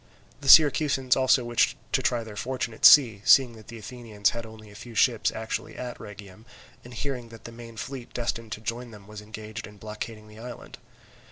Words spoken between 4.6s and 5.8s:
a few ships actually